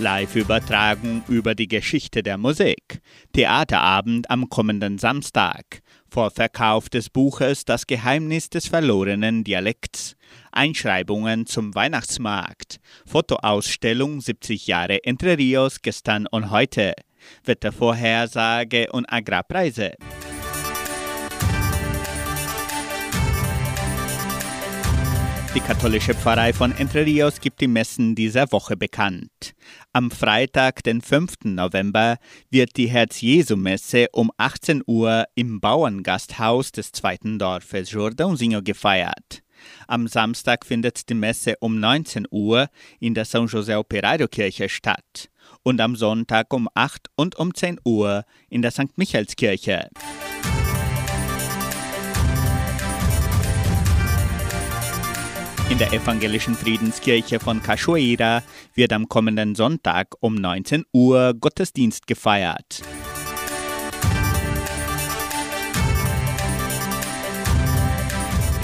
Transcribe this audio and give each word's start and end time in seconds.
Live-Übertragung 0.00 1.22
über 1.28 1.54
die 1.54 1.68
Geschichte 1.68 2.22
der 2.22 2.38
Musik. 2.38 3.00
Theaterabend 3.34 4.30
am 4.30 4.48
kommenden 4.48 4.96
Samstag. 4.96 5.82
Vorverkauf 6.08 6.88
des 6.88 7.10
Buches 7.10 7.66
Das 7.66 7.86
Geheimnis 7.86 8.48
des 8.48 8.66
verlorenen 8.66 9.44
Dialekts. 9.44 10.16
Einschreibungen 10.52 11.44
zum 11.44 11.74
Weihnachtsmarkt. 11.74 12.80
Fotoausstellung 13.04 14.22
70 14.22 14.66
Jahre 14.66 15.04
Entre 15.04 15.36
Rios 15.36 15.82
gestern 15.82 16.26
und 16.26 16.50
heute. 16.50 16.94
Wettervorhersage 17.44 18.90
und 18.90 19.04
Agrarpreise. 19.12 19.92
Katholische 25.70 26.14
Pfarrei 26.14 26.52
von 26.52 26.72
Entre 26.72 27.06
Rios 27.06 27.40
gibt 27.40 27.60
die 27.60 27.68
Messen 27.68 28.16
dieser 28.16 28.50
Woche 28.50 28.76
bekannt. 28.76 29.54
Am 29.92 30.10
Freitag, 30.10 30.82
den 30.82 31.00
5. 31.00 31.44
November, 31.44 32.16
wird 32.50 32.76
die 32.76 32.88
Herz-Jesu-Messe 32.88 34.08
um 34.10 34.32
18 34.36 34.82
Uhr 34.84 35.26
im 35.36 35.60
Bauerngasthaus 35.60 36.72
des 36.72 36.90
zweiten 36.90 37.38
Dorfes 37.38 37.92
Jordãozinho 37.92 38.62
gefeiert. 38.62 39.44
Am 39.86 40.08
Samstag 40.08 40.66
findet 40.66 41.08
die 41.08 41.14
Messe 41.14 41.54
um 41.60 41.78
19 41.78 42.26
Uhr 42.32 42.66
in 42.98 43.14
der 43.14 43.24
São 43.24 43.48
José 43.48 43.78
Operario 43.78 44.26
Kirche 44.26 44.68
statt 44.68 45.30
und 45.62 45.80
am 45.80 45.94
Sonntag 45.94 46.52
um 46.52 46.68
8 46.74 47.10
und 47.14 47.38
um 47.38 47.54
10 47.54 47.78
Uhr 47.84 48.24
in 48.48 48.62
der 48.62 48.72
St. 48.72 48.96
Michaelskirche. 48.98 49.88
In 55.70 55.78
der 55.78 55.92
evangelischen 55.92 56.56
Friedenskirche 56.56 57.38
von 57.38 57.62
Cachoeira 57.62 58.42
wird 58.74 58.92
am 58.92 59.08
kommenden 59.08 59.54
Sonntag 59.54 60.16
um 60.18 60.34
19 60.34 60.84
Uhr 60.92 61.32
Gottesdienst 61.32 62.08
gefeiert. 62.08 62.82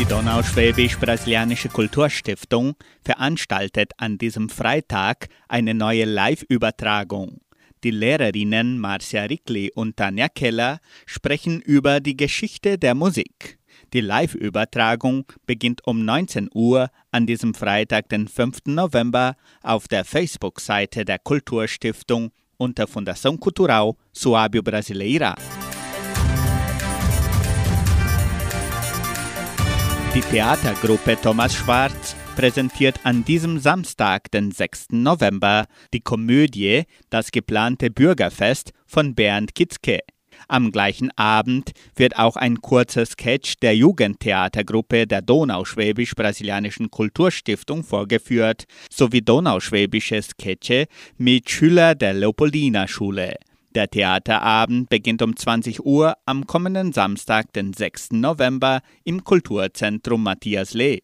Die 0.00 0.04
Donauschwäbisch-Brasilianische 0.04 1.68
Kulturstiftung 1.68 2.74
veranstaltet 3.04 3.92
an 3.98 4.18
diesem 4.18 4.48
Freitag 4.48 5.28
eine 5.46 5.74
neue 5.74 6.06
Live-Übertragung. 6.06 7.40
Die 7.84 7.92
Lehrerinnen 7.92 8.80
Marcia 8.80 9.22
Rickli 9.22 9.70
und 9.72 9.96
Tanja 9.96 10.28
Keller 10.28 10.80
sprechen 11.06 11.60
über 11.60 12.00
die 12.00 12.16
Geschichte 12.16 12.78
der 12.78 12.96
Musik. 12.96 13.55
Die 13.92 14.00
Live-Übertragung 14.00 15.26
beginnt 15.46 15.86
um 15.86 16.04
19 16.04 16.50
Uhr 16.52 16.90
an 17.12 17.26
diesem 17.26 17.54
Freitag, 17.54 18.08
den 18.08 18.26
5. 18.26 18.66
November, 18.66 19.36
auf 19.62 19.86
der 19.86 20.04
Facebook-Seite 20.04 21.04
der 21.04 21.20
Kulturstiftung 21.20 22.32
unter 22.56 22.84
Fundação 22.84 23.38
Cultural 23.38 23.92
Suábio 24.14 24.62
Brasileira. 24.62 25.36
Die 30.14 30.20
Theatergruppe 30.22 31.16
Thomas 31.20 31.54
Schwarz 31.54 32.16
präsentiert 32.36 32.98
an 33.04 33.24
diesem 33.24 33.58
Samstag, 33.58 34.30
den 34.30 34.50
6. 34.50 34.88
November, 34.92 35.66
die 35.92 36.00
Komödie 36.00 36.84
Das 37.08 37.30
geplante 37.30 37.90
Bürgerfest 37.90 38.72
von 38.86 39.14
Bernd 39.14 39.54
Kitzke. 39.54 40.00
Am 40.48 40.72
gleichen 40.72 41.10
Abend 41.16 41.72
wird 41.94 42.18
auch 42.18 42.36
ein 42.36 42.60
kurzer 42.60 43.06
Sketch 43.06 43.54
der 43.62 43.76
Jugendtheatergruppe 43.76 45.06
der 45.06 45.22
Donauschwäbisch-Brasilianischen 45.22 46.90
Kulturstiftung 46.90 47.84
vorgeführt, 47.84 48.64
sowie 48.90 49.22
donauschwäbische 49.22 50.22
Sketche 50.22 50.86
mit 51.16 51.50
Schülern 51.50 51.98
der 51.98 52.14
Leopoldina-Schule. 52.14 53.36
Der 53.74 53.90
Theaterabend 53.90 54.88
beginnt 54.88 55.20
um 55.20 55.36
20 55.36 55.84
Uhr 55.84 56.14
am 56.24 56.46
kommenden 56.46 56.92
Samstag, 56.92 57.52
den 57.52 57.74
6. 57.74 58.12
November, 58.12 58.80
im 59.04 59.22
Kulturzentrum 59.22 60.22
Matthias 60.22 60.72
Lee. 60.72 61.00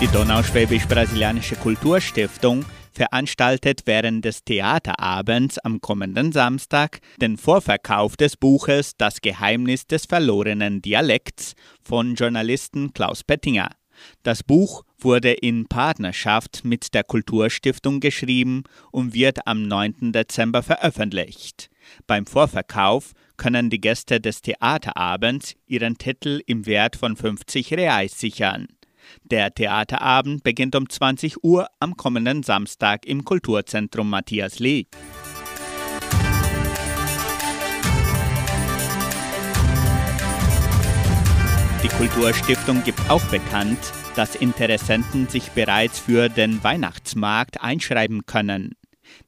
Die 0.00 0.06
Donauschwäbisch-Brasilianische 0.08 1.56
Kulturstiftung 1.56 2.64
veranstaltet 2.98 3.82
während 3.86 4.24
des 4.24 4.42
Theaterabends 4.42 5.58
am 5.58 5.80
kommenden 5.80 6.32
Samstag 6.32 6.98
den 7.20 7.36
Vorverkauf 7.36 8.16
des 8.16 8.36
Buches 8.36 8.96
Das 8.98 9.20
Geheimnis 9.20 9.86
des 9.86 10.06
verlorenen 10.06 10.82
Dialekts 10.82 11.54
von 11.80 12.16
Journalisten 12.16 12.92
Klaus 12.92 13.22
Pettinger. 13.22 13.70
Das 14.24 14.42
Buch 14.42 14.82
wurde 14.98 15.32
in 15.32 15.68
Partnerschaft 15.68 16.64
mit 16.64 16.92
der 16.92 17.04
Kulturstiftung 17.04 18.00
geschrieben 18.00 18.64
und 18.90 19.14
wird 19.14 19.46
am 19.46 19.62
9. 19.62 20.12
Dezember 20.12 20.64
veröffentlicht. 20.64 21.70
Beim 22.08 22.26
Vorverkauf 22.26 23.12
können 23.36 23.70
die 23.70 23.80
Gäste 23.80 24.20
des 24.20 24.42
Theaterabends 24.42 25.54
ihren 25.66 25.98
Titel 25.98 26.42
im 26.46 26.66
Wert 26.66 26.96
von 26.96 27.16
50 27.16 27.72
Reais 27.74 28.18
sichern. 28.18 28.66
Der 29.24 29.52
Theaterabend 29.54 30.42
beginnt 30.42 30.74
um 30.74 30.88
20 30.88 31.42
Uhr 31.44 31.68
am 31.80 31.96
kommenden 31.96 32.42
Samstag 32.42 33.06
im 33.06 33.24
Kulturzentrum 33.24 34.10
Matthias 34.10 34.58
Lee. 34.58 34.86
Die 41.82 41.88
Kulturstiftung 41.88 42.82
gibt 42.82 43.00
auch 43.08 43.24
bekannt, 43.26 43.78
dass 44.16 44.34
Interessenten 44.34 45.28
sich 45.28 45.50
bereits 45.52 46.00
für 46.00 46.28
den 46.28 46.62
Weihnachtsmarkt 46.64 47.60
einschreiben 47.60 48.26
können. 48.26 48.74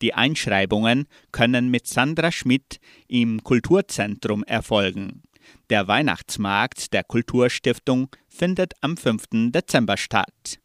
Die 0.00 0.14
Einschreibungen 0.14 1.06
können 1.32 1.70
mit 1.70 1.86
Sandra 1.86 2.30
Schmidt 2.30 2.78
im 3.08 3.42
Kulturzentrum 3.42 4.44
erfolgen. 4.44 5.22
Der 5.70 5.88
Weihnachtsmarkt 5.88 6.92
der 6.92 7.04
Kulturstiftung 7.04 8.08
findet 8.28 8.74
am 8.80 8.96
5. 8.96 9.50
Dezember 9.52 9.96
statt. 9.96 10.58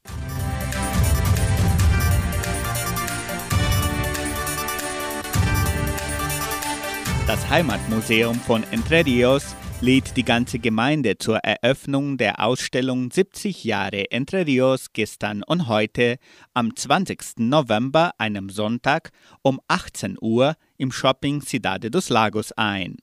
Das 7.28 7.50
Heimatmuseum 7.50 8.36
von 8.36 8.64
Entre 8.72 9.06
Rios 9.06 9.56
lädt 9.80 10.16
die 10.16 10.24
ganze 10.24 10.60
Gemeinde 10.60 11.18
zur 11.18 11.38
Eröffnung 11.38 12.18
der 12.18 12.44
Ausstellung 12.44 13.10
70 13.10 13.64
Jahre 13.64 14.12
Entre 14.12 14.46
Rios 14.46 14.94
gestern 14.94 15.42
und 15.42 15.68
heute 15.68 16.18
am 16.54 16.76
20. 16.76 17.38
November, 17.38 18.12
einem 18.18 18.50
Sonntag, 18.50 19.12
um 19.42 19.60
18 19.68 20.18
Uhr 20.22 20.56
im 20.78 20.92
Shopping 20.92 21.42
Cidade 21.42 21.90
dos 21.90 22.10
Lagos 22.10 22.52
ein. 22.52 22.98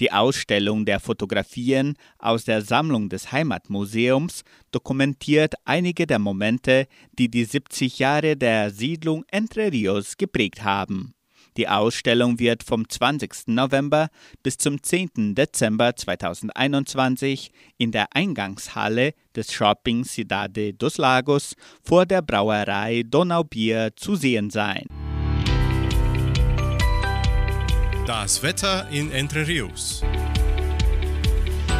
Die 0.00 0.10
Ausstellung 0.10 0.84
der 0.84 0.98
Fotografien 0.98 1.94
aus 2.18 2.44
der 2.44 2.62
Sammlung 2.62 3.08
des 3.08 3.30
Heimatmuseums 3.30 4.42
dokumentiert 4.72 5.54
einige 5.64 6.06
der 6.06 6.18
Momente, 6.18 6.86
die 7.16 7.30
die 7.30 7.44
70 7.44 8.00
Jahre 8.00 8.36
der 8.36 8.70
Siedlung 8.70 9.24
Entre 9.30 9.70
Rios 9.70 10.16
geprägt 10.16 10.64
haben. 10.64 11.14
Die 11.56 11.68
Ausstellung 11.68 12.40
wird 12.40 12.64
vom 12.64 12.88
20. 12.88 13.46
November 13.46 14.08
bis 14.42 14.58
zum 14.58 14.82
10. 14.82 15.36
Dezember 15.36 15.94
2021 15.94 17.52
in 17.78 17.92
der 17.92 18.08
Eingangshalle 18.12 19.14
des 19.36 19.52
Shopping 19.52 20.04
Cidade 20.04 20.74
dos 20.74 20.98
Lagos 20.98 21.54
vor 21.84 22.06
der 22.06 22.22
Brauerei 22.22 23.04
Donaubier 23.06 23.92
zu 23.94 24.16
sehen 24.16 24.50
sein. 24.50 25.03
Das 28.06 28.42
Wetter 28.42 28.86
in 28.90 29.10
Entre 29.10 29.48
Rios. 29.48 30.02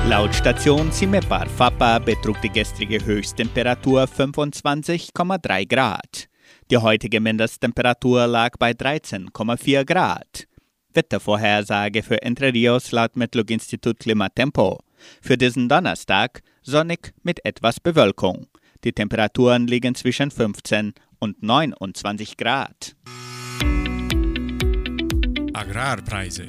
Laut 0.09 0.35
Station 0.35 0.91
Cimepar 0.91 1.47
Fapa 1.47 1.99
betrug 1.99 2.41
die 2.41 2.49
gestrige 2.49 3.05
Höchsttemperatur 3.05 4.05
25,3 4.05 5.69
Grad. 5.69 6.29
Die 6.71 6.79
heutige 6.79 7.21
Mindesttemperatur 7.21 8.27
lag 8.27 8.57
bei 8.59 8.71
13,4 8.71 9.85
Grad. 9.85 10.47
Wettervorhersage 10.95 12.03
für 12.03 12.23
Entre 12.23 12.55
Rios 12.55 12.91
laut 12.91 13.17
Metlog-Institut 13.17 13.99
Klimatempo. 13.99 14.79
Für 15.21 15.37
diesen 15.37 15.69
Donnerstag 15.69 16.41
sonnig 16.63 17.13
mit 17.23 17.45
etwas 17.45 17.81
Bewölkung. 17.81 18.47
Die 18.83 18.95
Temperaturen 18.95 19.67
liegen 19.67 19.95
zwischen 19.95 20.31
15 20.31 20.95
und 21.19 21.43
29 21.43 22.39
Grad. 22.39 22.97
Agrarpreise. 25.55 26.49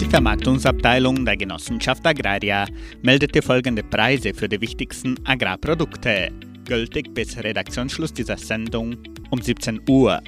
Die 0.00 0.06
Vermarktungsabteilung 0.06 1.26
der 1.26 1.36
Genossenschaft 1.36 2.06
Agraria 2.06 2.66
meldete 3.02 3.42
folgende 3.42 3.82
Preise 3.82 4.32
für 4.32 4.48
die 4.48 4.60
wichtigsten 4.60 5.16
Agrarprodukte, 5.26 6.30
gültig 6.64 7.12
bis 7.12 7.36
Redaktionsschluss 7.36 8.14
dieser 8.14 8.38
Sendung 8.38 8.96
um 9.28 9.42
17 9.42 9.82
Uhr. 9.88 10.22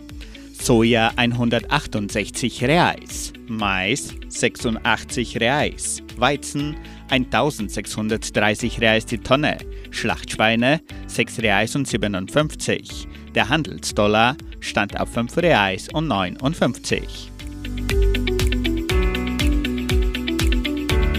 Soja 0.52 1.10
168 1.16 2.64
Reais, 2.64 3.32
Mais 3.48 4.14
86 4.28 5.40
Reais, 5.40 6.02
Weizen 6.18 6.76
1630 7.08 8.80
Reais 8.80 9.06
die 9.06 9.18
Tonne, 9.18 9.56
Schlachtschweine 9.90 10.82
6 11.06 11.38
Reais 11.40 11.74
und 11.74 11.88
57. 11.88 13.08
Der 13.34 13.48
Handelsdollar 13.48 14.36
stand 14.60 15.00
auf 15.00 15.12
5 15.12 15.36
Reais 15.38 15.88
und 15.92 16.08
59. 16.08 17.30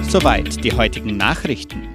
Soweit 0.03 0.63
die 0.63 0.73
heutigen 0.73 1.17
Nachrichten. 1.17 1.92